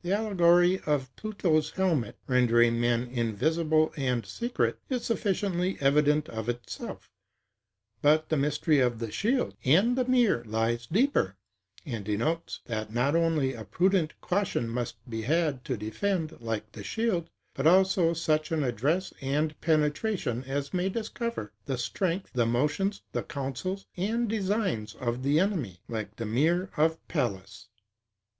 The 0.00 0.14
allegory 0.14 0.80
of 0.86 1.14
Pluto's 1.16 1.72
helmet, 1.72 2.16
rendering 2.26 2.80
men 2.80 3.08
invisible 3.08 3.92
and 3.94 4.24
secret, 4.24 4.78
is 4.88 5.04
sufficiently 5.04 5.76
evident 5.82 6.30
of 6.30 6.48
itself; 6.48 7.10
but 8.00 8.30
the 8.30 8.38
mystery 8.38 8.80
of 8.80 9.00
the 9.00 9.12
shield 9.12 9.54
and 9.66 9.94
the 9.94 10.06
mirror 10.06 10.42
lies 10.46 10.86
deeper; 10.86 11.36
and 11.84 12.06
denotes, 12.06 12.60
that 12.64 12.90
not 12.94 13.14
only 13.14 13.52
a 13.52 13.64
prudent 13.66 14.18
caution 14.22 14.66
must 14.66 14.96
be 15.10 15.20
had 15.20 15.62
to 15.66 15.76
defend, 15.76 16.40
like 16.40 16.72
the 16.72 16.82
shield, 16.82 17.28
but 17.52 17.66
also 17.66 18.14
such 18.14 18.50
an 18.50 18.64
address 18.64 19.12
and 19.20 19.60
penetration 19.60 20.42
as 20.44 20.72
may 20.72 20.88
discover 20.88 21.52
the 21.66 21.76
strength, 21.76 22.30
the 22.32 22.46
motions, 22.46 23.02
the 23.12 23.22
counsels, 23.22 23.84
and 23.98 24.30
designs 24.30 24.94
of 24.94 25.22
the 25.22 25.38
enemy; 25.38 25.80
like 25.86 26.16
the 26.16 26.24
mirror 26.24 26.70
of 26.78 26.96
Pallas. 27.08 27.68